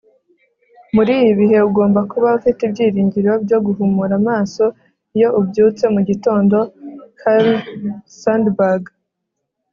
muri 0.95 1.11
ibi 1.21 1.33
bihe, 1.39 1.57
ugomba 1.69 1.99
kuba 2.11 2.29
ufite 2.39 2.59
ibyiringiro 2.67 3.31
byo 3.43 3.57
guhumura 3.65 4.13
amaso 4.21 4.65
iyo 5.15 5.29
ubyutse 5.39 5.83
mu 5.93 6.01
gitondo.- 6.09 6.57
carl 7.19 7.47
sandburg 8.19 8.83